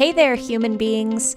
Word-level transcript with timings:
Hey 0.00 0.12
there, 0.12 0.34
human 0.34 0.78
beings. 0.78 1.34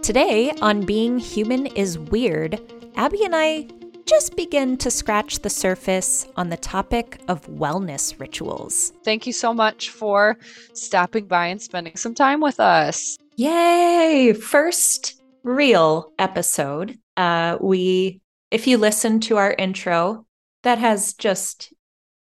Today 0.00 0.50
on 0.62 0.86
Being 0.86 1.18
Human 1.18 1.66
is 1.66 1.98
Weird, 1.98 2.58
Abby 2.96 3.22
and 3.22 3.36
I 3.36 3.68
just 4.06 4.34
begin 4.34 4.78
to 4.78 4.90
scratch 4.90 5.40
the 5.40 5.50
surface 5.50 6.26
on 6.34 6.48
the 6.48 6.56
topic 6.56 7.20
of 7.28 7.46
wellness 7.48 8.18
rituals. 8.18 8.94
Thank 9.04 9.26
you 9.26 9.34
so 9.34 9.52
much 9.52 9.90
for 9.90 10.38
stopping 10.72 11.26
by 11.26 11.48
and 11.48 11.60
spending 11.60 11.96
some 11.96 12.14
time 12.14 12.40
with 12.40 12.60
us. 12.60 13.18
Yay! 13.36 14.32
First 14.32 15.20
real 15.42 16.10
episode. 16.18 16.98
Uh, 17.14 17.58
we, 17.60 18.22
if 18.50 18.66
you 18.66 18.78
listen 18.78 19.20
to 19.20 19.36
our 19.36 19.52
intro, 19.52 20.24
that 20.62 20.78
has 20.78 21.12
just 21.12 21.74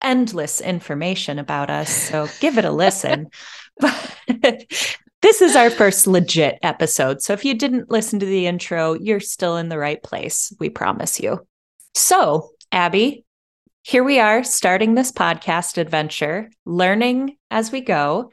endless 0.01 0.59
information 0.59 1.39
about 1.39 1.69
us. 1.69 1.89
So 1.89 2.27
give 2.41 2.57
it 2.57 2.65
a 2.65 2.71
listen. 2.71 3.29
But 3.79 4.17
this 5.21 5.41
is 5.41 5.55
our 5.55 5.69
first 5.69 6.07
legit 6.07 6.59
episode. 6.63 7.21
So 7.21 7.33
if 7.33 7.43
you 7.43 7.53
didn't 7.53 7.91
listen 7.91 8.19
to 8.19 8.25
the 8.25 8.47
intro, 8.47 8.93
you're 8.93 9.19
still 9.19 9.57
in 9.57 9.69
the 9.69 9.77
right 9.77 10.01
place. 10.01 10.53
We 10.59 10.69
promise 10.69 11.19
you. 11.19 11.45
So, 11.93 12.51
Abby, 12.71 13.25
here 13.83 14.03
we 14.03 14.19
are 14.19 14.43
starting 14.43 14.95
this 14.95 15.11
podcast 15.11 15.77
adventure, 15.77 16.49
learning 16.65 17.37
as 17.51 17.71
we 17.71 17.81
go. 17.81 18.31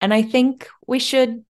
And 0.00 0.12
I 0.12 0.22
think 0.22 0.68
we 0.86 0.98
should 0.98 1.44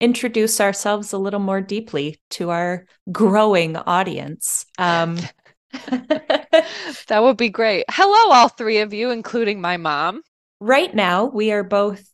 introduce 0.00 0.60
ourselves 0.60 1.12
a 1.12 1.18
little 1.18 1.40
more 1.40 1.60
deeply 1.60 2.20
to 2.30 2.50
our 2.50 2.86
growing 3.12 3.76
audience. 3.76 4.66
Um, 4.78 5.18
that 5.72 7.20
would 7.22 7.36
be 7.36 7.48
great. 7.48 7.84
Hello, 7.88 8.34
all 8.34 8.48
three 8.48 8.78
of 8.78 8.92
you, 8.92 9.10
including 9.10 9.60
my 9.60 9.76
mom. 9.76 10.22
Right 10.60 10.94
now, 10.94 11.26
we 11.26 11.52
are 11.52 11.64
both 11.64 12.04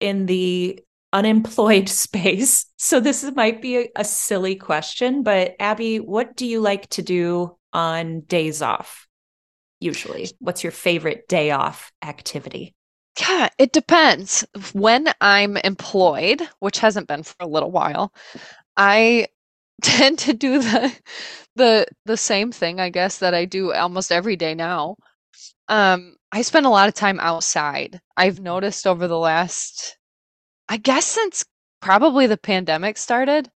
in 0.00 0.26
the 0.26 0.80
unemployed 1.12 1.88
space. 1.88 2.66
So 2.76 3.00
this 3.00 3.24
might 3.34 3.62
be 3.62 3.76
a, 3.78 3.88
a, 3.96 4.04
silly 4.04 4.56
question, 4.56 5.22
but 5.22 5.54
Abby, 5.58 5.98
what 5.98 6.36
do 6.36 6.46
you 6.46 6.60
like 6.60 6.88
to 6.90 7.02
do 7.02 7.56
on 7.72 8.20
days 8.20 8.62
off? 8.62 9.06
Usually, 9.80 10.30
what's 10.38 10.62
your 10.62 10.72
favorite 10.72 11.28
day 11.28 11.50
off 11.50 11.92
activity? 12.02 12.74
Yeah, 13.20 13.48
it 13.58 13.72
depends. 13.72 14.44
When 14.72 15.12
I'm 15.20 15.56
employed, 15.58 16.42
which 16.60 16.78
hasn't 16.78 17.08
been 17.08 17.22
for 17.22 17.36
a 17.40 17.46
little 17.46 17.70
while, 17.70 18.12
I 18.76 19.28
tend 19.82 20.18
to 20.20 20.32
do 20.32 20.58
the 20.60 20.94
the 21.56 21.86
the 22.04 22.16
same 22.16 22.52
thing, 22.52 22.80
I 22.80 22.90
guess, 22.90 23.18
that 23.18 23.34
I 23.34 23.44
do 23.44 23.72
almost 23.72 24.12
every 24.12 24.36
day 24.36 24.54
now. 24.54 24.96
Um, 25.68 26.16
I 26.32 26.42
spend 26.42 26.66
a 26.66 26.70
lot 26.70 26.88
of 26.88 26.94
time 26.94 27.20
outside. 27.20 28.00
I've 28.16 28.40
noticed 28.40 28.86
over 28.86 29.08
the 29.08 29.18
last 29.18 29.95
I 30.68 30.76
guess 30.78 31.06
since 31.06 31.44
probably 31.80 32.26
the 32.26 32.36
pandemic 32.36 32.98
started 32.98 33.50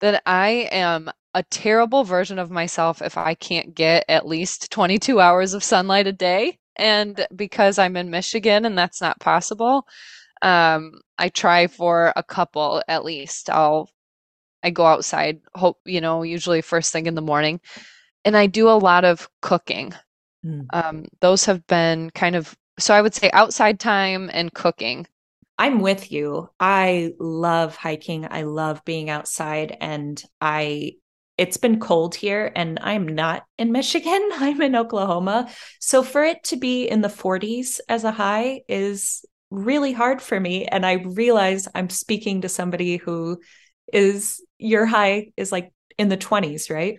that 0.00 0.22
I 0.26 0.68
am 0.70 1.10
a 1.34 1.42
terrible 1.44 2.04
version 2.04 2.38
of 2.38 2.50
myself 2.50 3.00
if 3.00 3.16
I 3.16 3.34
can't 3.34 3.74
get 3.74 4.04
at 4.08 4.26
least 4.26 4.70
22 4.70 5.20
hours 5.20 5.54
of 5.54 5.64
sunlight 5.64 6.06
a 6.06 6.12
day. 6.12 6.58
And 6.76 7.26
because 7.34 7.78
I'm 7.78 7.96
in 7.96 8.10
Michigan 8.10 8.64
and 8.64 8.76
that's 8.76 9.00
not 9.00 9.20
possible, 9.20 9.86
um, 10.42 11.00
I 11.18 11.28
try 11.28 11.66
for 11.68 12.12
a 12.16 12.22
couple 12.22 12.82
at 12.88 13.04
least. 13.04 13.48
I'll 13.48 13.88
I 14.62 14.70
go 14.70 14.86
outside, 14.86 15.40
hope 15.54 15.78
you 15.84 16.00
know, 16.00 16.22
usually 16.22 16.62
first 16.62 16.92
thing 16.92 17.06
in 17.06 17.14
the 17.14 17.20
morning, 17.20 17.60
and 18.24 18.36
I 18.36 18.46
do 18.46 18.68
a 18.68 18.78
lot 18.78 19.04
of 19.04 19.28
cooking. 19.40 19.92
Mm. 20.44 20.66
Um, 20.72 21.04
those 21.20 21.44
have 21.46 21.66
been 21.66 22.10
kind 22.10 22.36
of 22.36 22.56
so 22.78 22.94
I 22.94 23.02
would 23.02 23.14
say 23.14 23.30
outside 23.32 23.78
time 23.80 24.30
and 24.32 24.52
cooking 24.52 25.06
I'm 25.58 25.80
with 25.80 26.10
you. 26.10 26.48
I 26.58 27.12
love 27.18 27.76
hiking. 27.76 28.26
I 28.30 28.42
love 28.42 28.84
being 28.84 29.10
outside 29.10 29.76
and 29.80 30.22
I 30.40 30.94
it's 31.38 31.56
been 31.56 31.80
cold 31.80 32.14
here 32.14 32.52
and 32.54 32.78
I'm 32.82 33.08
not 33.08 33.44
in 33.58 33.72
Michigan. 33.72 34.28
I'm 34.34 34.60
in 34.60 34.76
Oklahoma. 34.76 35.50
So 35.80 36.02
for 36.02 36.22
it 36.22 36.44
to 36.44 36.56
be 36.56 36.84
in 36.86 37.00
the 37.00 37.08
40s 37.08 37.80
as 37.88 38.04
a 38.04 38.12
high 38.12 38.62
is 38.68 39.24
really 39.50 39.92
hard 39.92 40.22
for 40.22 40.38
me 40.38 40.66
and 40.66 40.84
I 40.86 40.94
realize 40.94 41.68
I'm 41.74 41.90
speaking 41.90 42.40
to 42.42 42.48
somebody 42.48 42.96
who 42.96 43.40
is 43.92 44.42
your 44.58 44.86
high 44.86 45.32
is 45.36 45.52
like 45.52 45.72
in 45.98 46.08
the 46.08 46.16
20s, 46.16 46.70
right? 46.70 46.98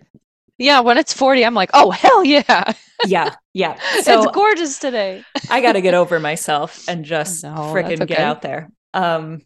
Yeah, 0.58 0.80
when 0.80 0.98
it's 0.98 1.12
40, 1.12 1.44
I'm 1.44 1.54
like, 1.54 1.70
oh, 1.74 1.90
hell 1.90 2.24
yeah. 2.24 2.72
yeah, 3.06 3.34
yeah. 3.52 3.78
So 4.02 4.22
it's 4.22 4.32
gorgeous 4.32 4.78
today. 4.78 5.24
I 5.50 5.60
got 5.60 5.72
to 5.72 5.80
get 5.80 5.94
over 5.94 6.20
myself 6.20 6.88
and 6.88 7.04
just 7.04 7.44
no, 7.44 7.50
freaking 7.50 8.02
okay. 8.02 8.06
get 8.06 8.20
out 8.20 8.42
there. 8.42 8.70
Um, 8.92 9.42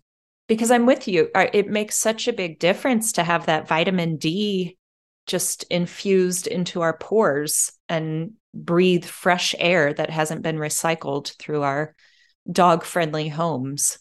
because 0.49 0.71
I'm 0.71 0.87
with 0.87 1.09
you. 1.09 1.31
It 1.35 1.69
makes 1.69 1.97
such 1.97 2.29
a 2.29 2.33
big 2.33 2.59
difference 2.59 3.13
to 3.13 3.23
have 3.23 3.47
that 3.47 3.69
vitamin 3.69 4.17
D 4.17 4.77
just 5.27 5.65
infused 5.65 6.47
into 6.47 6.81
our 6.81 6.97
pores 6.97 7.71
and 7.89 8.33
breathe 8.55 9.05
fresh 9.05 9.55
air 9.59 9.93
that 9.93 10.11
hasn't 10.11 10.43
been 10.43 10.57
recycled 10.57 11.37
through 11.39 11.63
our 11.63 11.95
dog 12.51 12.83
friendly 12.83 13.29
homes. 13.29 13.99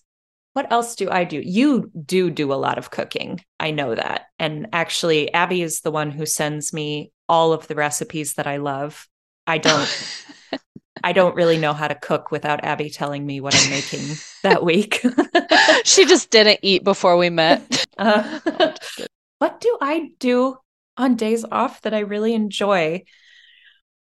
What 0.58 0.72
else 0.72 0.96
do 0.96 1.08
I 1.12 1.24
do? 1.24 1.40
You 1.40 1.92
do 2.04 2.32
do 2.32 2.52
a 2.52 2.56
lot 2.56 2.80
of 2.80 2.90
cooking. 2.90 3.42
I 3.60 3.70
know 3.70 3.94
that. 3.94 4.24
And 4.40 4.66
actually, 4.74 5.32
Abby 5.32 5.62
is 5.62 5.82
the 5.82 5.92
one 5.92 6.10
who 6.10 6.26
sends 6.26 6.74
me 6.74 7.12
all 7.30 7.54
of 7.54 7.68
the 7.68 7.76
recipes 7.76 8.34
that 8.34 8.48
I 8.48 8.58
love. 8.58 9.08
I 9.46 9.60
don't. 9.60 10.28
I 11.04 11.14
don't 11.14 11.36
really 11.36 11.60
know 11.60 11.74
how 11.74 11.88
to 11.88 11.94
cook 11.94 12.32
without 12.32 12.64
Abby 12.64 12.90
telling 12.90 13.24
me 13.24 13.40
what 13.40 13.54
I'm 13.56 13.70
making 13.70 14.16
that 14.42 14.66
week. 14.66 15.06
she 15.84 16.08
just 16.08 16.32
didn't 16.32 16.62
eat 16.64 16.84
before 16.84 17.18
we 17.18 17.30
met. 17.30 17.86
Uh, 18.00 18.40
what 19.38 19.60
do 19.60 19.78
I 19.80 20.10
do 20.20 20.58
on 20.98 21.16
days 21.18 21.46
off 21.52 21.82
that 21.82 21.94
I 21.94 22.00
really 22.00 22.34
enjoy? 22.34 23.04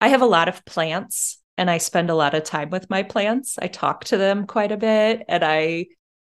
I 0.00 0.08
have 0.08 0.22
a 0.22 0.26
lot 0.26 0.48
of 0.48 0.64
plants 0.64 1.40
and 1.56 1.70
I 1.70 1.78
spend 1.78 2.10
a 2.10 2.16
lot 2.16 2.34
of 2.34 2.42
time 2.42 2.70
with 2.70 2.90
my 2.90 3.04
plants. 3.04 3.58
I 3.60 3.68
talk 3.68 4.04
to 4.06 4.16
them 4.16 4.48
quite 4.48 4.72
a 4.72 4.76
bit 4.76 5.24
and 5.28 5.44
I 5.44 5.86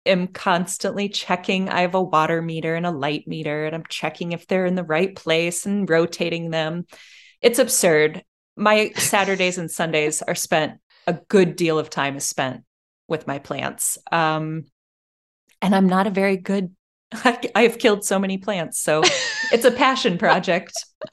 am 0.05 0.29
constantly 0.29 1.09
checking. 1.09 1.69
I 1.69 1.83
have 1.83 1.95
a 1.95 2.03
water 2.03 2.43
meter 2.43 2.75
and 2.75 2.87
a 2.87 2.91
light 2.91 3.27
meter, 3.27 3.67
and 3.67 3.75
I'm 3.75 3.85
checking 3.89 4.33
if 4.33 4.47
they're 4.47 4.67
in 4.67 4.75
the 4.75 4.85
right 4.85 5.15
place 5.15 5.67
and 5.67 5.89
rotating 5.89 6.51
them. 6.51 6.87
It's 7.41 7.59
absurd. 7.59 8.25
My 8.57 8.93
Saturdays 8.97 9.59
and 9.59 9.71
Sundays 9.71 10.23
are 10.23 10.35
spent, 10.35 10.81
a 11.07 11.15
good 11.29 11.57
deal 11.57 11.79
of 11.79 11.91
time 11.91 12.17
is 12.17 12.25
spent 12.25 12.65
with 13.09 13.27
my 13.27 13.39
plants. 13.39 13.99
Um, 14.11 14.65
and 15.61 15.75
I'm 15.75 15.89
not 15.89 16.07
a 16.07 16.11
very 16.11 16.37
good, 16.37 16.75
I, 17.13 17.39
I 17.55 17.63
have 17.63 17.79
killed 17.79 18.05
so 18.05 18.19
many 18.19 18.39
plants. 18.39 18.81
So 18.81 19.03
it's 19.53 19.65
a 19.65 19.71
passion 19.71 20.19
project. 20.19 20.73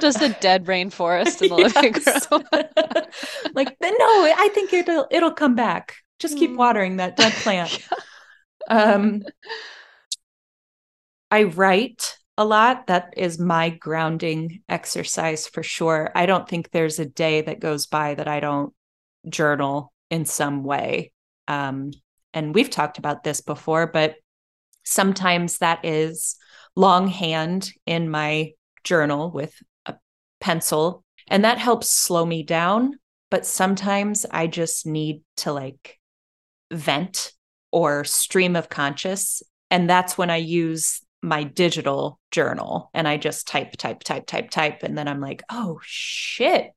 Just 0.00 0.22
a 0.22 0.36
dead 0.40 0.66
rainforest 0.66 1.42
in 1.42 1.50
the 1.50 1.56
yes. 1.74 2.30
living 2.30 2.46
room. 2.52 3.52
like, 3.54 3.76
no, 3.80 3.88
I 3.90 4.50
think 4.54 4.72
it'll 4.72 5.06
it'll 5.10 5.32
come 5.32 5.54
back. 5.54 5.96
Just 6.20 6.38
keep 6.38 6.50
mm. 6.50 6.56
watering 6.56 6.98
that 6.98 7.16
dead 7.16 7.32
plant. 7.42 7.88
um, 8.68 9.24
I 11.30 11.44
write 11.44 12.16
a 12.36 12.44
lot. 12.44 12.86
That 12.86 13.14
is 13.16 13.38
my 13.38 13.70
grounding 13.70 14.62
exercise 14.68 15.46
for 15.46 15.62
sure. 15.62 16.10
I 16.14 16.26
don't 16.26 16.48
think 16.48 16.70
there's 16.70 16.98
a 16.98 17.06
day 17.06 17.42
that 17.42 17.60
goes 17.60 17.86
by 17.86 18.14
that 18.14 18.28
I 18.28 18.40
don't 18.40 18.74
journal 19.28 19.92
in 20.10 20.24
some 20.24 20.64
way. 20.64 21.12
Um, 21.48 21.92
and 22.32 22.54
we've 22.54 22.70
talked 22.70 22.98
about 22.98 23.24
this 23.24 23.40
before, 23.40 23.86
but 23.86 24.16
sometimes 24.84 25.58
that 25.58 25.84
is 25.84 26.36
longhand 26.76 27.72
in 27.86 28.10
my 28.10 28.52
journal 28.84 29.30
with 29.30 29.54
a 29.86 29.94
pencil, 30.40 31.04
and 31.28 31.44
that 31.44 31.58
helps 31.58 31.90
slow 31.90 32.24
me 32.24 32.42
down. 32.42 32.98
But 33.30 33.46
sometimes 33.46 34.26
I 34.30 34.48
just 34.48 34.86
need 34.86 35.22
to 35.38 35.52
like 35.52 35.99
vent 36.72 37.32
or 37.72 38.04
stream 38.04 38.56
of 38.56 38.68
conscious. 38.68 39.42
And 39.70 39.88
that's 39.88 40.18
when 40.18 40.30
I 40.30 40.36
use 40.36 41.00
my 41.22 41.44
digital 41.44 42.18
journal 42.30 42.90
and 42.94 43.06
I 43.06 43.16
just 43.16 43.46
type, 43.46 43.76
type, 43.76 44.02
type, 44.02 44.26
type, 44.26 44.50
type. 44.50 44.82
And 44.82 44.96
then 44.96 45.08
I'm 45.08 45.20
like, 45.20 45.42
oh 45.50 45.80
shit. 45.82 46.70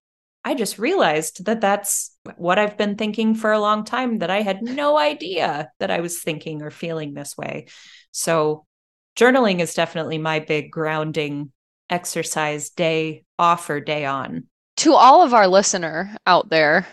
I 0.45 0.55
just 0.55 0.77
realized 0.77 1.45
that 1.45 1.61
that's 1.61 2.17
what 2.35 2.59
I've 2.59 2.77
been 2.77 2.97
thinking 2.97 3.33
for 3.33 3.53
a 3.53 3.61
long 3.61 3.85
time, 3.85 4.19
that 4.19 4.29
I 4.29 4.41
had 4.41 4.61
no 4.61 4.97
idea 4.97 5.71
that 5.79 5.89
I 5.89 6.01
was 6.01 6.21
thinking 6.21 6.61
or 6.61 6.69
feeling 6.69 7.13
this 7.13 7.37
way. 7.37 7.67
So, 8.11 8.65
journaling 9.15 9.61
is 9.61 9.73
definitely 9.73 10.17
my 10.17 10.39
big 10.39 10.69
grounding 10.69 11.53
exercise 11.89 12.71
day 12.71 13.23
off 13.39 13.69
or 13.69 13.79
day 13.79 14.05
on. 14.05 14.47
To 14.77 14.95
all 14.95 15.21
of 15.21 15.33
our 15.33 15.47
listener 15.47 16.13
out 16.25 16.49
there, 16.49 16.87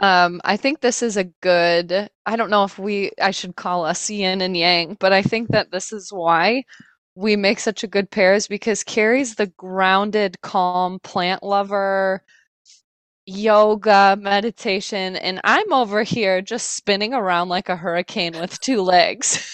um, 0.00 0.40
I 0.44 0.56
think 0.56 0.80
this 0.80 1.02
is 1.02 1.16
a 1.16 1.24
good, 1.42 2.08
I 2.26 2.36
don't 2.36 2.50
know 2.50 2.64
if 2.64 2.78
we, 2.78 3.12
I 3.20 3.30
should 3.30 3.56
call 3.56 3.84
us 3.84 4.10
yin 4.10 4.40
and 4.42 4.56
yang, 4.56 4.96
but 5.00 5.12
I 5.12 5.22
think 5.22 5.48
that 5.50 5.70
this 5.70 5.92
is 5.92 6.12
why 6.12 6.64
we 7.14 7.34
make 7.36 7.58
such 7.60 7.82
a 7.82 7.88
good 7.88 8.10
pair 8.10 8.34
is 8.34 8.46
because 8.46 8.84
Carrie's 8.84 9.36
the 9.36 9.46
grounded, 9.56 10.40
calm 10.42 11.00
plant 11.00 11.42
lover, 11.42 12.22
yoga, 13.26 14.16
meditation, 14.20 15.16
and 15.16 15.40
I'm 15.44 15.72
over 15.72 16.02
here 16.02 16.42
just 16.42 16.72
spinning 16.76 17.14
around 17.14 17.48
like 17.48 17.68
a 17.68 17.76
hurricane 17.76 18.38
with 18.38 18.60
two 18.60 18.82
legs. 18.82 19.50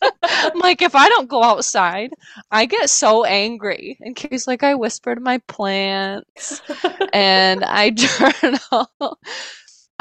like, 0.54 0.82
if 0.82 0.94
I 0.94 1.08
don't 1.08 1.28
go 1.28 1.42
outside, 1.42 2.10
I 2.50 2.66
get 2.66 2.90
so 2.90 3.24
angry. 3.24 3.98
And 4.00 4.16
Carrie's 4.16 4.46
like, 4.46 4.62
I 4.62 4.74
whisper 4.74 5.14
to 5.14 5.20
my 5.20 5.38
plants 5.48 6.62
and 7.12 7.64
I 7.64 7.90
journal. 8.70 9.18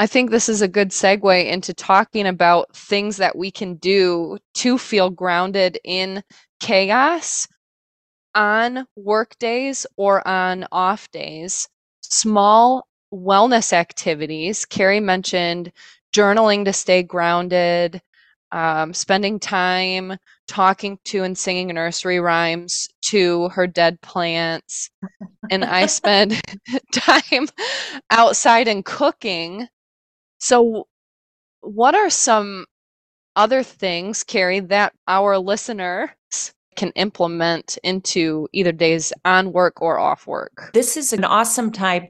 I 0.02 0.08
think 0.08 0.32
this 0.32 0.50
is 0.50 0.64
a 0.64 0.68
good 0.68 0.90
segue 0.90 1.46
into 1.46 1.76
talking 1.76 2.26
about 2.26 2.76
things 2.76 3.18
that 3.18 3.38
we 3.38 3.52
can 3.52 3.76
do 3.76 4.40
to 4.56 4.80
feel 4.80 5.12
grounded 5.12 5.78
in 5.84 6.24
chaos 6.60 7.48
on 8.34 8.88
work 8.96 9.38
days 9.38 9.86
or 9.98 10.28
on 10.28 10.66
off 10.72 11.12
days. 11.12 11.70
Small 12.02 12.88
wellness 13.14 13.74
activities. 13.74 14.66
Carrie 14.66 15.00
mentioned 15.00 15.72
journaling 16.12 16.66
to 16.66 16.74
stay 16.74 17.04
grounded, 17.04 18.02
um, 18.52 18.96
spending 18.96 19.40
time 19.40 20.18
talking 20.48 20.98
to 21.06 21.24
and 21.24 21.38
singing 21.38 21.68
nursery 21.68 22.20
rhymes 22.20 22.90
to 23.02 23.50
her 23.50 23.68
dead 23.68 24.02
plants. 24.02 24.90
And 25.52 25.64
I 25.64 25.86
spend 25.86 26.42
time 26.92 27.50
outside 28.10 28.68
and 28.68 28.84
cooking 28.84 29.68
so, 30.42 30.88
what 31.62 31.94
are 31.94 32.10
some 32.10 32.66
other 33.36 33.62
things, 33.62 34.24
Carrie, 34.24 34.60
that 34.62 34.92
our 35.08 35.38
listeners 35.38 36.10
can 36.76 36.90
implement 36.96 37.78
into 37.84 38.48
either 38.52 38.72
days 38.72 39.14
on 39.24 39.54
work 39.54 39.84
or 39.84 40.00
off 40.00 40.26
work? 40.26 40.72
This 40.74 40.98
is 40.98 41.14
an 41.14 41.24
awesome 41.24 41.72
time 41.72 42.08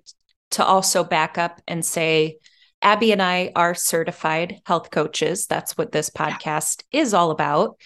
to 0.51 0.63
also 0.63 1.03
back 1.03 1.37
up 1.37 1.61
and 1.67 1.85
say, 1.85 2.37
Abby 2.81 3.11
and 3.11 3.21
I 3.21 3.51
are 3.53 3.75
certified 3.75 4.61
health 4.65 4.91
coaches. 4.91 5.47
That's 5.47 5.77
what 5.77 5.91
this 5.91 6.09
podcast 6.09 6.83
yeah. 6.93 7.01
is 7.01 7.13
all 7.13 7.31
about. 7.31 7.81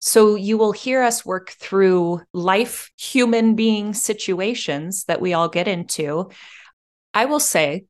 So 0.00 0.34
you 0.34 0.58
will 0.58 0.72
hear 0.72 1.04
us 1.04 1.24
work 1.24 1.50
through 1.50 2.22
life 2.32 2.90
human 2.98 3.54
being 3.54 3.94
situations 3.94 5.04
that 5.04 5.20
we 5.20 5.32
all 5.32 5.48
get 5.48 5.68
into. 5.68 6.30
I 7.14 7.26
will 7.26 7.40
say 7.40 7.84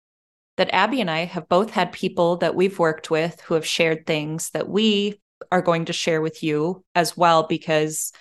that 0.56 0.72
Abby 0.72 1.00
and 1.00 1.10
I 1.10 1.24
have 1.26 1.48
both 1.48 1.70
had 1.70 1.92
people 1.92 2.38
that 2.38 2.54
we've 2.54 2.78
worked 2.78 3.10
with 3.10 3.40
who 3.42 3.54
have 3.54 3.66
shared 3.66 4.06
things 4.06 4.50
that 4.50 4.68
we 4.68 5.20
are 5.52 5.62
going 5.62 5.84
to 5.86 5.92
share 5.92 6.20
with 6.20 6.42
you 6.42 6.84
as 6.94 7.16
well, 7.16 7.46
because 7.46 8.12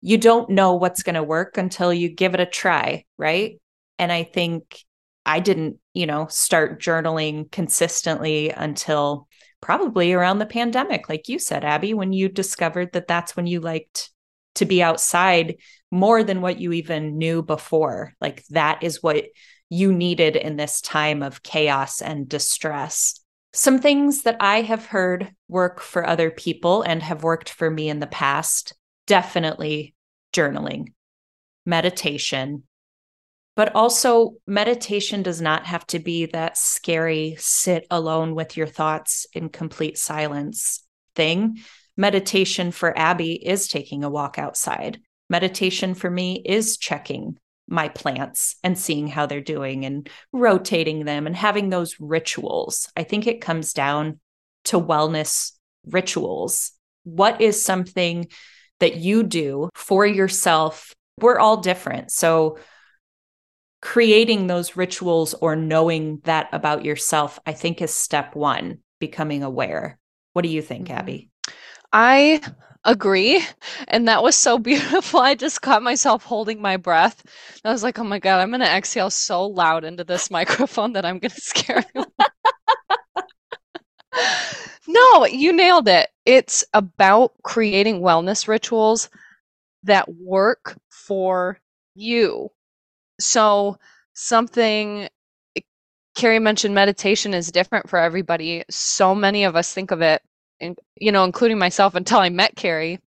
you 0.00 0.16
don't 0.16 0.50
know 0.50 0.74
what's 0.74 1.02
going 1.02 1.16
to 1.16 1.22
work 1.22 1.58
until 1.58 1.92
you 1.92 2.08
give 2.08 2.34
it 2.34 2.40
a 2.40 2.46
try. 2.46 3.04
Right. 3.16 3.60
And 3.98 4.12
I 4.12 4.22
think 4.22 4.78
I 5.26 5.40
didn't, 5.40 5.78
you 5.92 6.06
know, 6.06 6.28
start 6.30 6.80
journaling 6.80 7.50
consistently 7.50 8.50
until 8.50 9.26
probably 9.60 10.12
around 10.12 10.38
the 10.38 10.46
pandemic, 10.46 11.08
like 11.08 11.28
you 11.28 11.40
said, 11.40 11.64
Abby, 11.64 11.94
when 11.94 12.12
you 12.12 12.28
discovered 12.28 12.92
that 12.92 13.08
that's 13.08 13.36
when 13.36 13.48
you 13.48 13.58
liked 13.60 14.10
to 14.54 14.64
be 14.64 14.82
outside 14.82 15.56
more 15.90 16.22
than 16.22 16.40
what 16.40 16.60
you 16.60 16.72
even 16.72 17.18
knew 17.18 17.42
before. 17.42 18.14
Like 18.20 18.44
that 18.50 18.84
is 18.84 19.02
what 19.02 19.24
you 19.70 19.92
needed 19.92 20.36
in 20.36 20.56
this 20.56 20.80
time 20.80 21.22
of 21.22 21.42
chaos 21.42 22.00
and 22.00 22.28
distress. 22.28 23.20
Some 23.52 23.80
things 23.80 24.22
that 24.22 24.36
I 24.40 24.62
have 24.62 24.86
heard 24.86 25.32
work 25.48 25.80
for 25.80 26.06
other 26.06 26.30
people 26.30 26.82
and 26.82 27.02
have 27.02 27.22
worked 27.22 27.50
for 27.50 27.70
me 27.70 27.88
in 27.88 28.00
the 28.00 28.06
past 28.06 28.74
definitely 29.06 29.94
journaling, 30.34 30.92
meditation, 31.64 32.64
but 33.56 33.74
also 33.74 34.34
meditation 34.46 35.22
does 35.22 35.40
not 35.40 35.66
have 35.66 35.84
to 35.88 35.98
be 35.98 36.26
that 36.26 36.56
scary 36.56 37.34
sit 37.38 37.86
alone 37.90 38.34
with 38.34 38.56
your 38.56 38.66
thoughts 38.66 39.26
in 39.32 39.48
complete 39.48 39.98
silence 39.98 40.86
thing. 41.16 41.58
Meditation 41.96 42.70
for 42.70 42.96
Abby 42.96 43.32
is 43.32 43.66
taking 43.66 44.04
a 44.04 44.10
walk 44.10 44.38
outside. 44.38 45.00
Meditation 45.28 45.94
for 45.94 46.08
me 46.08 46.40
is 46.44 46.76
checking 46.76 47.36
my 47.68 47.88
plants 47.88 48.56
and 48.64 48.78
seeing 48.78 49.06
how 49.06 49.26
they're 49.26 49.40
doing 49.40 49.84
and 49.84 50.08
rotating 50.32 51.04
them 51.04 51.26
and 51.26 51.36
having 51.36 51.68
those 51.68 51.96
rituals. 52.00 52.90
I 52.96 53.04
think 53.04 53.26
it 53.26 53.40
comes 53.40 53.72
down 53.72 54.20
to 54.64 54.80
wellness 54.80 55.52
rituals. 55.86 56.72
What 57.04 57.40
is 57.40 57.64
something 57.64 58.28
that 58.80 58.96
you 58.96 59.22
do 59.22 59.70
for 59.74 60.06
yourself? 60.06 60.94
We're 61.20 61.38
all 61.38 61.58
different. 61.58 62.10
So, 62.10 62.58
creating 63.80 64.48
those 64.48 64.76
rituals 64.76 65.34
or 65.34 65.54
knowing 65.54 66.20
that 66.24 66.48
about 66.52 66.84
yourself, 66.84 67.38
I 67.46 67.52
think, 67.52 67.80
is 67.80 67.94
step 67.94 68.34
one, 68.34 68.78
becoming 68.98 69.44
aware. 69.44 69.98
What 70.32 70.42
do 70.42 70.48
you 70.48 70.62
think, 70.62 70.88
mm-hmm. 70.88 70.98
Abby? 70.98 71.30
I 71.92 72.40
agree. 72.84 73.44
And 73.88 74.08
that 74.08 74.22
was 74.22 74.36
so 74.36 74.58
beautiful. 74.70 75.20
I 75.20 75.34
just 75.34 75.62
caught 75.62 75.82
myself 75.82 76.24
holding 76.24 76.60
my 76.60 76.76
breath. 76.76 77.22
I 77.64 77.72
was 77.72 77.82
like, 77.82 77.98
oh 77.98 78.04
my 78.04 78.18
God, 78.18 78.40
I'm 78.40 78.50
going 78.50 78.60
to 78.60 78.66
exhale 78.66 79.10
so 79.10 79.46
loud 79.46 79.84
into 79.84 80.04
this 80.04 80.30
microphone 80.30 80.92
that 80.94 81.04
I'm 81.04 81.18
going 81.18 81.30
to 81.34 81.40
scare 81.40 81.84
you. 81.94 82.04
no, 84.86 85.26
you 85.26 85.52
nailed 85.52 85.88
it. 85.88 86.08
It's 86.24 86.64
about 86.72 87.32
creating 87.42 88.00
wellness 88.00 88.48
rituals 88.48 89.10
that 89.84 90.08
work 90.14 90.78
for 90.90 91.58
you. 91.94 92.50
So, 93.20 93.78
something 94.14 95.08
Carrie 96.16 96.40
mentioned 96.40 96.74
meditation 96.74 97.32
is 97.32 97.52
different 97.52 97.88
for 97.88 97.96
everybody. 97.98 98.64
So 98.68 99.14
many 99.14 99.44
of 99.44 99.54
us 99.54 99.72
think 99.72 99.92
of 99.92 100.02
it 100.02 100.20
you 101.00 101.12
know, 101.12 101.24
including 101.24 101.58
myself 101.58 101.94
until 101.94 102.18
I 102.18 102.28
met 102.28 102.56
Carrie, 102.56 103.00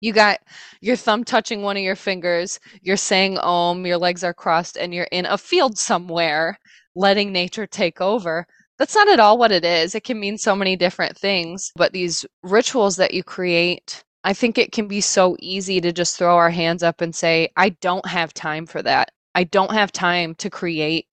you 0.00 0.12
got 0.12 0.40
your 0.80 0.96
thumb 0.96 1.24
touching 1.24 1.62
one 1.62 1.76
of 1.76 1.82
your 1.82 1.96
fingers, 1.96 2.58
you're 2.82 2.96
saying 2.96 3.38
om, 3.38 3.86
your 3.86 3.98
legs 3.98 4.24
are 4.24 4.34
crossed, 4.34 4.76
and 4.76 4.92
you're 4.92 5.08
in 5.12 5.26
a 5.26 5.38
field 5.38 5.78
somewhere 5.78 6.58
letting 6.96 7.32
nature 7.32 7.66
take 7.66 8.00
over. 8.00 8.46
That's 8.78 8.96
not 8.96 9.08
at 9.08 9.20
all 9.20 9.38
what 9.38 9.52
it 9.52 9.64
is. 9.64 9.94
It 9.94 10.04
can 10.04 10.18
mean 10.18 10.38
so 10.38 10.56
many 10.56 10.76
different 10.76 11.16
things. 11.16 11.70
But 11.76 11.92
these 11.92 12.26
rituals 12.42 12.96
that 12.96 13.14
you 13.14 13.22
create, 13.22 14.02
I 14.24 14.32
think 14.32 14.58
it 14.58 14.72
can 14.72 14.88
be 14.88 15.00
so 15.00 15.36
easy 15.38 15.80
to 15.80 15.92
just 15.92 16.18
throw 16.18 16.36
our 16.36 16.50
hands 16.50 16.82
up 16.82 17.00
and 17.00 17.14
say, 17.14 17.50
I 17.56 17.70
don't 17.70 18.06
have 18.06 18.34
time 18.34 18.66
for 18.66 18.82
that. 18.82 19.10
I 19.34 19.44
don't 19.44 19.72
have 19.72 19.92
time 19.92 20.34
to 20.36 20.50
create 20.50 21.06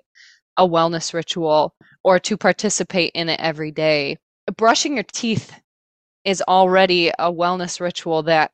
a 0.58 0.68
wellness 0.68 1.14
ritual 1.14 1.76
or 2.04 2.20
to 2.20 2.38
participate 2.38 3.12
in 3.14 3.30
it 3.30 3.40
every 3.40 3.72
day 3.72 4.18
brushing 4.52 4.96
your 4.96 5.04
teeth 5.04 5.54
is 6.26 6.42
already 6.48 7.10
a 7.10 7.32
wellness 7.32 7.80
ritual 7.80 8.24
that 8.24 8.52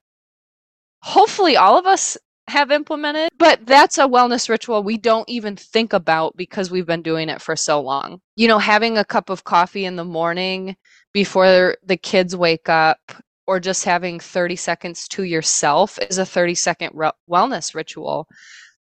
hopefully 1.01 1.57
all 1.57 1.77
of 1.77 1.85
us 1.85 2.17
have 2.47 2.71
implemented, 2.71 3.29
but 3.37 3.65
that's 3.65 3.97
a 3.97 4.07
wellness 4.07 4.49
ritual 4.49 4.83
we 4.83 4.97
don't 4.97 5.27
even 5.27 5.55
think 5.55 5.93
about 5.93 6.35
because 6.37 6.69
we've 6.69 6.85
been 6.85 7.01
doing 7.01 7.29
it 7.29 7.41
for 7.41 7.55
so 7.55 7.81
long. 7.81 8.21
You 8.35 8.47
know, 8.47 8.59
having 8.59 8.97
a 8.97 9.05
cup 9.05 9.29
of 9.29 9.43
coffee 9.43 9.85
in 9.85 9.95
the 9.95 10.05
morning 10.05 10.75
before 11.11 11.75
the 11.83 11.97
kids 11.97 12.35
wake 12.35 12.69
up 12.69 12.99
or 13.47 13.59
just 13.59 13.83
having 13.83 14.19
30 14.19 14.55
seconds 14.55 15.07
to 15.09 15.23
yourself 15.23 15.97
is 15.99 16.17
a 16.17 16.25
30 16.25 16.55
second 16.55 16.91
re- 16.93 17.11
wellness 17.29 17.73
ritual. 17.73 18.27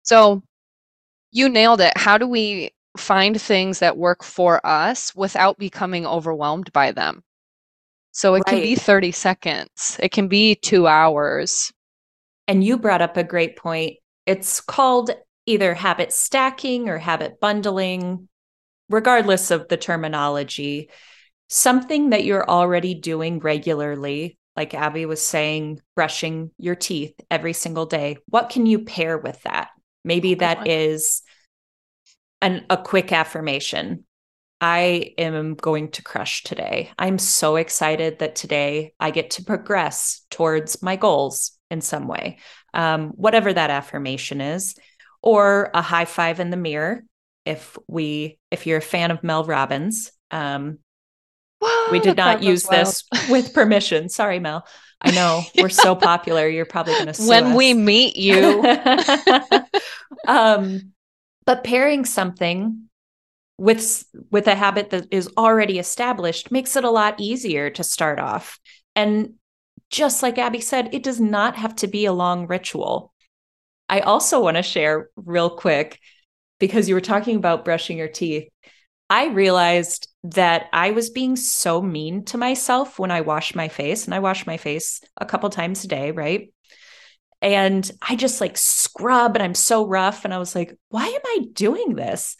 So 0.02 0.42
you 1.30 1.48
nailed 1.48 1.80
it. 1.80 1.92
How 1.96 2.18
do 2.18 2.26
we 2.26 2.70
find 2.96 3.40
things 3.40 3.78
that 3.78 3.96
work 3.96 4.22
for 4.22 4.64
us 4.66 5.14
without 5.14 5.58
becoming 5.58 6.06
overwhelmed 6.06 6.72
by 6.72 6.92
them. 6.92 7.22
So 8.12 8.34
it 8.34 8.42
right. 8.46 8.46
can 8.46 8.60
be 8.60 8.74
30 8.74 9.12
seconds, 9.12 9.96
it 10.00 10.10
can 10.10 10.28
be 10.28 10.54
two 10.54 10.86
hours. 10.86 11.72
And 12.48 12.62
you 12.62 12.76
brought 12.76 13.02
up 13.02 13.16
a 13.16 13.24
great 13.24 13.56
point. 13.56 13.96
It's 14.26 14.60
called 14.60 15.10
either 15.46 15.74
habit 15.74 16.12
stacking 16.12 16.88
or 16.88 16.98
habit 16.98 17.40
bundling, 17.40 18.28
regardless 18.88 19.50
of 19.50 19.68
the 19.68 19.76
terminology. 19.76 20.90
Something 21.48 22.10
that 22.10 22.24
you're 22.24 22.48
already 22.48 22.94
doing 22.94 23.38
regularly, 23.38 24.38
like 24.56 24.74
Abby 24.74 25.06
was 25.06 25.22
saying, 25.22 25.80
brushing 25.94 26.50
your 26.58 26.74
teeth 26.74 27.14
every 27.30 27.52
single 27.52 27.86
day. 27.86 28.18
What 28.26 28.50
can 28.50 28.66
you 28.66 28.84
pair 28.84 29.16
with 29.16 29.40
that? 29.42 29.68
Maybe 30.04 30.34
oh, 30.34 30.38
that 30.38 30.66
is 30.68 31.22
an, 32.42 32.66
a 32.68 32.76
quick 32.76 33.12
affirmation. 33.12 34.04
I 34.60 35.14
am 35.18 35.54
going 35.54 35.90
to 35.92 36.02
crush 36.02 36.42
today. 36.44 36.90
I'm 36.98 37.18
so 37.18 37.56
excited 37.56 38.18
that 38.18 38.36
today 38.36 38.94
I 39.00 39.10
get 39.10 39.30
to 39.32 39.44
progress 39.44 40.24
towards 40.30 40.82
my 40.82 40.96
goals 40.96 41.52
in 41.70 41.80
some 41.80 42.06
way, 42.06 42.38
um, 42.74 43.08
whatever 43.10 43.52
that 43.52 43.70
affirmation 43.70 44.40
is, 44.40 44.76
or 45.22 45.70
a 45.74 45.82
high 45.82 46.04
five 46.04 46.38
in 46.38 46.50
the 46.50 46.56
mirror. 46.56 47.02
If 47.44 47.76
we, 47.88 48.38
if 48.52 48.66
you're 48.66 48.78
a 48.78 48.82
fan 48.82 49.10
of 49.10 49.24
Mel 49.24 49.44
Robbins, 49.44 50.12
um, 50.30 50.78
we 51.90 51.98
did 51.98 52.16
not 52.16 52.42
use 52.42 52.64
this 52.64 53.04
with 53.30 53.54
permission. 53.54 54.08
Sorry, 54.08 54.38
Mel. 54.38 54.66
I 55.00 55.10
know 55.10 55.42
we're 55.58 55.68
so 55.68 55.96
popular. 55.96 56.46
You're 56.48 56.66
probably 56.66 56.94
going 56.94 57.12
to 57.12 57.22
when 57.24 57.46
us. 57.46 57.56
we 57.56 57.74
meet 57.74 58.16
you. 58.16 58.64
um, 60.28 60.92
but 61.44 61.64
pairing 61.64 62.04
something 62.04 62.88
with 63.58 64.04
with 64.30 64.46
a 64.46 64.54
habit 64.54 64.90
that 64.90 65.06
is 65.10 65.30
already 65.36 65.78
established 65.78 66.50
makes 66.50 66.74
it 66.74 66.84
a 66.84 66.90
lot 66.90 67.20
easier 67.20 67.70
to 67.70 67.84
start 67.84 68.18
off 68.18 68.58
and 68.96 69.34
just 69.92 70.22
like 70.22 70.38
Abby 70.38 70.60
said, 70.60 70.92
it 70.92 71.02
does 71.02 71.20
not 71.20 71.54
have 71.56 71.76
to 71.76 71.86
be 71.86 72.06
a 72.06 72.12
long 72.12 72.46
ritual. 72.48 73.12
I 73.88 74.00
also 74.00 74.42
want 74.42 74.56
to 74.56 74.62
share 74.62 75.10
real 75.16 75.50
quick 75.50 76.00
because 76.58 76.88
you 76.88 76.94
were 76.94 77.00
talking 77.00 77.36
about 77.36 77.64
brushing 77.64 77.98
your 77.98 78.08
teeth. 78.08 78.48
I 79.10 79.26
realized 79.26 80.08
that 80.24 80.68
I 80.72 80.92
was 80.92 81.10
being 81.10 81.36
so 81.36 81.82
mean 81.82 82.24
to 82.26 82.38
myself 82.38 82.98
when 82.98 83.10
I 83.10 83.20
wash 83.20 83.54
my 83.54 83.68
face, 83.68 84.06
and 84.06 84.14
I 84.14 84.20
wash 84.20 84.46
my 84.46 84.56
face 84.56 85.02
a 85.18 85.26
couple 85.26 85.50
times 85.50 85.84
a 85.84 85.88
day, 85.88 86.10
right? 86.10 86.50
And 87.42 87.90
I 88.00 88.16
just 88.16 88.40
like 88.40 88.56
scrub 88.56 89.36
and 89.36 89.42
I'm 89.42 89.54
so 89.54 89.86
rough. 89.86 90.24
And 90.24 90.32
I 90.32 90.38
was 90.38 90.54
like, 90.54 90.74
why 90.88 91.06
am 91.06 91.20
I 91.24 91.46
doing 91.52 91.94
this? 91.94 92.36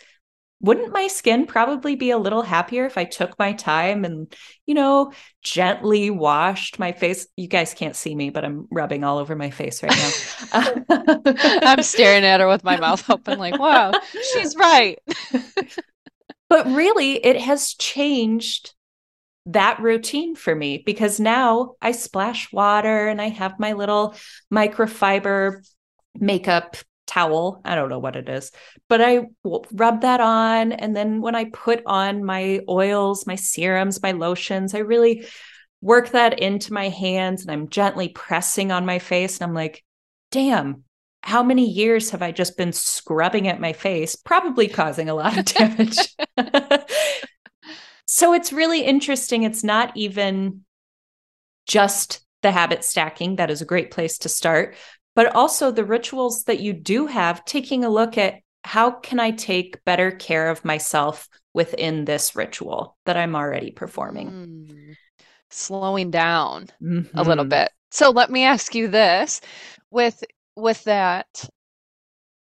Wouldn't 0.60 0.92
my 0.92 1.08
skin 1.08 1.46
probably 1.46 1.96
be 1.96 2.12
a 2.12 2.18
little 2.18 2.42
happier 2.42 2.86
if 2.86 2.96
I 2.96 3.02
took 3.02 3.36
my 3.36 3.52
time 3.52 4.04
and, 4.04 4.32
you 4.64 4.74
know, 4.74 5.12
gently 5.42 6.08
washed 6.08 6.78
my 6.78 6.92
face? 6.92 7.26
You 7.36 7.48
guys 7.48 7.74
can't 7.74 7.96
see 7.96 8.14
me, 8.14 8.30
but 8.30 8.44
I'm 8.44 8.68
rubbing 8.70 9.02
all 9.02 9.18
over 9.18 9.34
my 9.34 9.50
face 9.50 9.82
right 9.82 9.90
now. 10.52 10.72
I'm 11.62 11.82
staring 11.82 12.24
at 12.24 12.38
her 12.38 12.46
with 12.46 12.62
my 12.62 12.78
mouth 12.78 13.10
open, 13.10 13.40
like, 13.40 13.58
wow, 13.58 13.90
she's 14.32 14.54
right. 14.54 15.00
But 16.52 16.66
really, 16.66 17.14
it 17.14 17.40
has 17.40 17.72
changed 17.72 18.74
that 19.46 19.80
routine 19.80 20.34
for 20.34 20.54
me 20.54 20.82
because 20.84 21.18
now 21.18 21.74
I 21.82 21.92
splash 21.92 22.52
water 22.52 23.08
and 23.08 23.20
I 23.20 23.28
have 23.28 23.58
my 23.58 23.72
little 23.72 24.14
microfiber 24.52 25.66
makeup 26.14 26.76
towel. 27.06 27.60
I 27.64 27.74
don't 27.74 27.88
know 27.88 27.98
what 27.98 28.16
it 28.16 28.28
is, 28.28 28.52
but 28.88 29.00
I 29.00 29.22
rub 29.44 30.02
that 30.02 30.20
on. 30.20 30.72
And 30.72 30.94
then 30.94 31.20
when 31.20 31.34
I 31.34 31.46
put 31.46 31.82
on 31.86 32.24
my 32.24 32.60
oils, 32.68 33.26
my 33.26 33.34
serums, 33.34 34.02
my 34.02 34.12
lotions, 34.12 34.74
I 34.74 34.78
really 34.78 35.26
work 35.80 36.10
that 36.10 36.38
into 36.38 36.72
my 36.72 36.88
hands 36.88 37.42
and 37.42 37.50
I'm 37.50 37.68
gently 37.68 38.08
pressing 38.08 38.70
on 38.70 38.86
my 38.86 39.00
face. 39.00 39.38
And 39.38 39.48
I'm 39.48 39.54
like, 39.54 39.84
damn, 40.30 40.84
how 41.22 41.42
many 41.42 41.68
years 41.68 42.10
have 42.10 42.22
I 42.22 42.30
just 42.30 42.56
been 42.56 42.72
scrubbing 42.72 43.48
at 43.48 43.60
my 43.60 43.72
face, 43.72 44.16
probably 44.16 44.68
causing 44.68 45.08
a 45.08 45.14
lot 45.14 45.36
of 45.36 45.44
damage? 45.46 45.98
so 48.06 48.34
it's 48.34 48.52
really 48.52 48.82
interesting. 48.82 49.42
It's 49.42 49.64
not 49.64 49.96
even 49.96 50.64
just 51.66 52.20
the 52.42 52.50
habit 52.50 52.84
stacking, 52.84 53.36
that 53.36 53.50
is 53.50 53.62
a 53.62 53.66
great 53.66 53.90
place 53.90 54.18
to 54.18 54.28
start, 54.28 54.74
but 55.14 55.34
also 55.34 55.70
the 55.70 55.84
rituals 55.84 56.44
that 56.44 56.60
you 56.60 56.72
do 56.72 57.06
have, 57.06 57.44
taking 57.44 57.84
a 57.84 57.90
look 57.90 58.18
at 58.18 58.40
how 58.64 58.90
can 58.90 59.18
I 59.20 59.32
take 59.32 59.84
better 59.84 60.10
care 60.10 60.48
of 60.48 60.64
myself 60.64 61.28
within 61.52 62.04
this 62.04 62.36
ritual 62.36 62.96
that 63.06 63.16
I'm 63.16 63.34
already 63.34 63.70
performing? 63.70 64.30
Mm. 64.30 64.96
Slowing 65.50 66.10
down 66.10 66.68
mm-hmm. 66.82 67.16
a 67.16 67.22
little 67.22 67.44
bit. 67.44 67.70
So 67.90 68.10
let 68.10 68.30
me 68.30 68.44
ask 68.44 68.74
you 68.74 68.88
this 68.88 69.40
with 69.90 70.24
with 70.56 70.82
that 70.84 71.48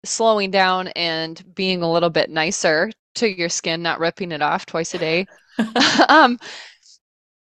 slowing 0.05 0.50
down 0.50 0.88
and 0.88 1.43
being 1.55 1.83
a 1.83 1.90
little 1.90 2.11
bit 2.11 2.31
nicer 2.31 2.90
to 3.17 3.29
your 3.29 3.49
skin, 3.49 3.83
not 3.83 4.00
ripping 4.00 4.33
it 4.33 4.43
off 4.43 4.67
twice 4.67 4.95
a 4.95 4.99
day. 4.99 5.26
um, 6.09 6.38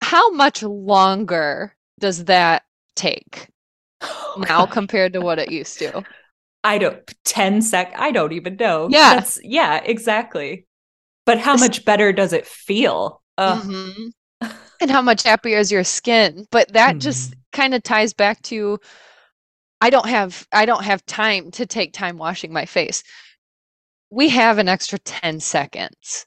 how 0.01 0.31
much 0.31 0.63
longer 0.63 1.75
does 1.99 2.25
that 2.25 2.63
take 2.97 3.49
oh, 4.01 4.45
now 4.49 4.67
God. 4.67 4.71
compared 4.71 5.13
to 5.15 5.21
what 5.21 5.39
it 5.39 5.51
used 5.51 5.79
to? 5.79 6.03
I 6.65 6.79
don't 6.79 7.01
10 7.25 7.63
sec 7.63 7.95
I 7.97 8.11
don't 8.11 8.33
even 8.33 8.57
know. 8.57 8.89
Yeah. 8.91 9.15
That's, 9.15 9.39
yeah, 9.43 9.81
exactly. 9.85 10.67
But 11.25 11.39
how 11.39 11.57
much 11.57 11.85
better 11.85 12.13
does 12.13 12.33
it 12.33 12.47
feel? 12.47 13.23
Mm-hmm. 13.39 14.49
and 14.81 14.91
how 14.91 15.03
much 15.03 15.23
happier 15.23 15.59
is 15.59 15.71
your 15.71 15.85
skin? 15.85 16.47
But 16.51 16.73
that 16.73 16.97
mm. 16.97 17.01
just 17.01 17.35
kind 17.53 17.75
of 17.75 17.83
ties 17.83 18.13
back 18.13 18.41
to 18.43 18.79
I 19.81 19.91
don't 19.91 20.09
have 20.09 20.47
I 20.53 20.65
don't 20.65 20.85
have 20.85 21.05
time 21.07 21.51
to 21.53 21.67
take 21.67 21.93
time 21.93 22.19
washing 22.19 22.53
my 22.53 22.67
face. 22.67 23.03
We 24.11 24.31
have 24.31 24.59
an 24.59 24.69
extra 24.69 24.99
10 24.99 25.41
seconds 25.41 26.27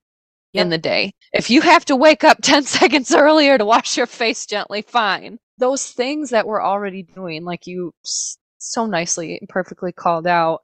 yep. 0.54 0.64
in 0.64 0.70
the 0.70 0.78
day. 0.78 1.14
If 1.34 1.50
you 1.50 1.62
have 1.62 1.86
to 1.86 1.96
wake 1.96 2.24
up 2.24 2.38
10 2.42 2.64
seconds 2.64 3.14
earlier 3.14 3.58
to 3.58 3.66
wash 3.66 3.98
your 3.98 4.08
face 4.08 4.46
gently, 4.46 4.82
fine. 4.82 5.40
Those 5.58 5.92
things 5.92 6.32
that 6.32 6.48
we're 6.48 6.64
already 6.64 7.04
doing, 7.04 7.44
like 7.44 7.68
you 7.68 7.94
so 8.04 8.86
nicely 8.86 9.38
and 9.40 9.50
perfectly 9.50 9.92
called 9.92 10.28
out, 10.28 10.62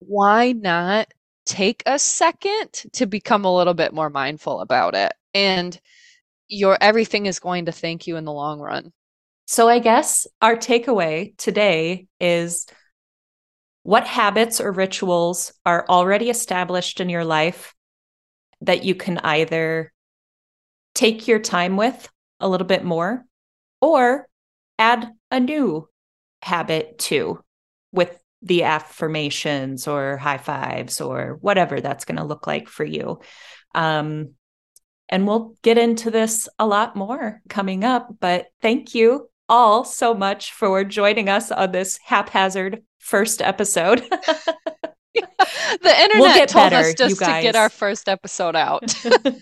why 0.00 0.52
not 0.52 1.08
take 1.46 1.82
a 1.86 1.98
second 1.98 2.70
to 2.92 3.06
become 3.06 3.44
a 3.44 3.54
little 3.54 3.74
bit 3.74 3.92
more 3.92 4.10
mindful 4.10 4.60
about 4.60 4.94
it? 4.94 5.12
And 5.34 5.78
your 6.48 6.76
everything 6.80 7.26
is 7.26 7.38
going 7.38 7.66
to 7.66 7.72
thank 7.72 8.06
you 8.06 8.16
in 8.16 8.24
the 8.24 8.32
long 8.32 8.60
run. 8.60 8.92
So 9.46 9.68
I 9.68 9.78
guess 9.78 10.26
our 10.40 10.56
takeaway 10.56 11.36
today 11.36 12.06
is 12.20 12.66
what 13.82 14.06
habits 14.06 14.60
or 14.60 14.72
rituals 14.72 15.52
are 15.66 15.84
already 15.88 16.30
established 16.30 17.00
in 17.00 17.08
your 17.08 17.24
life 17.24 17.74
that 18.62 18.84
you 18.84 18.94
can 18.94 19.18
either 19.18 19.92
take 20.94 21.28
your 21.28 21.38
time 21.38 21.76
with 21.76 22.08
a 22.40 22.48
little 22.48 22.66
bit 22.66 22.84
more 22.84 23.24
or 23.80 24.26
add 24.78 25.08
a 25.30 25.40
new 25.40 25.88
habit 26.42 26.98
to 26.98 27.40
with 27.92 28.18
the 28.42 28.64
affirmations 28.64 29.86
or 29.86 30.16
high 30.16 30.38
fives 30.38 31.00
or 31.00 31.38
whatever 31.40 31.80
that's 31.80 32.04
going 32.04 32.18
to 32.18 32.24
look 32.24 32.46
like 32.46 32.68
for 32.68 32.84
you. 32.84 33.20
Um, 33.74 34.30
and 35.08 35.26
we'll 35.26 35.54
get 35.62 35.78
into 35.78 36.10
this 36.10 36.48
a 36.58 36.66
lot 36.66 36.96
more 36.96 37.40
coming 37.48 37.84
up. 37.84 38.08
But 38.18 38.46
thank 38.60 38.94
you 38.94 39.28
all 39.48 39.84
so 39.84 40.14
much 40.14 40.52
for 40.52 40.82
joining 40.84 41.28
us 41.28 41.50
on 41.52 41.70
this 41.72 41.98
haphazard 42.04 42.82
first 42.98 43.42
episode. 43.42 44.02
the 45.14 46.00
internet 46.00 46.18
we'll 46.18 46.34
get 46.34 46.48
told 46.48 46.70
better, 46.70 46.88
us 46.88 46.94
just 46.94 47.18
to 47.18 47.26
get 47.26 47.56
our 47.56 47.68
first 47.68 48.08
episode 48.08 48.56
out. 48.56 48.94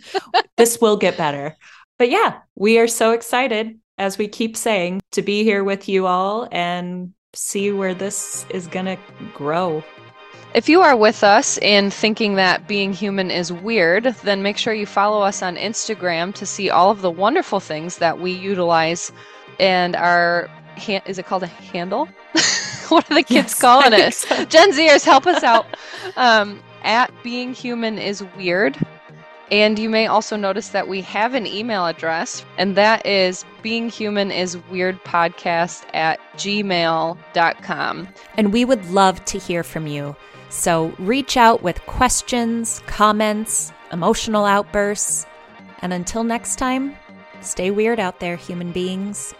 this 0.56 0.80
will 0.80 0.96
get 0.96 1.16
better. 1.16 1.56
But 1.98 2.10
yeah, 2.10 2.38
we 2.56 2.78
are 2.78 2.88
so 2.88 3.12
excited, 3.12 3.78
as 3.98 4.18
we 4.18 4.28
keep 4.28 4.56
saying, 4.56 5.02
to 5.12 5.22
be 5.22 5.44
here 5.44 5.62
with 5.62 5.88
you 5.88 6.06
all 6.06 6.48
and 6.50 7.12
see 7.34 7.70
where 7.72 7.94
this 7.94 8.46
is 8.50 8.66
going 8.66 8.86
to 8.86 8.98
grow. 9.34 9.84
If 10.52 10.68
you 10.68 10.80
are 10.80 10.96
with 10.96 11.22
us 11.22 11.58
in 11.58 11.90
thinking 11.90 12.34
that 12.34 12.66
being 12.66 12.92
human 12.92 13.30
is 13.30 13.52
weird, 13.52 14.04
then 14.24 14.42
make 14.42 14.56
sure 14.56 14.74
you 14.74 14.86
follow 14.86 15.22
us 15.22 15.42
on 15.42 15.54
Instagram 15.56 16.34
to 16.34 16.46
see 16.46 16.70
all 16.70 16.90
of 16.90 17.02
the 17.02 17.10
wonderful 17.10 17.60
things 17.60 17.98
that 17.98 18.18
we 18.18 18.32
utilize 18.32 19.12
and 19.60 19.94
our 19.94 20.48
is 21.06 21.18
it 21.18 21.26
called 21.26 21.42
a 21.42 21.46
handle? 21.46 22.08
what 22.94 23.10
are 23.10 23.14
the 23.14 23.22
kids 23.22 23.52
yes, 23.52 23.60
calling 23.60 23.94
us? 23.94 24.18
So. 24.18 24.44
Gen 24.44 24.72
Zers, 24.72 25.04
help 25.04 25.26
us 25.26 25.42
out. 25.42 25.66
Um, 26.16 26.60
at 26.82 27.10
being 27.22 27.54
human 27.54 27.98
is 27.98 28.22
weird. 28.36 28.76
And 29.50 29.78
you 29.78 29.88
may 29.90 30.06
also 30.06 30.36
notice 30.36 30.68
that 30.68 30.86
we 30.86 31.00
have 31.02 31.34
an 31.34 31.44
email 31.44 31.84
address, 31.86 32.44
and 32.56 32.76
that 32.76 33.04
is 33.04 33.44
beinghumanisweirdpodcast 33.64 35.84
at 35.92 36.20
gmail.com. 36.36 38.08
And 38.36 38.52
we 38.52 38.64
would 38.64 38.88
love 38.90 39.24
to 39.24 39.38
hear 39.38 39.64
from 39.64 39.88
you. 39.88 40.14
So 40.50 40.94
reach 40.98 41.36
out 41.36 41.62
with 41.62 41.84
questions, 41.86 42.80
comments, 42.86 43.72
emotional 43.92 44.44
outbursts. 44.44 45.26
And 45.82 45.92
until 45.92 46.22
next 46.22 46.54
time, 46.56 46.94
stay 47.40 47.72
weird 47.72 47.98
out 47.98 48.20
there, 48.20 48.36
human 48.36 48.70
beings. 48.70 49.34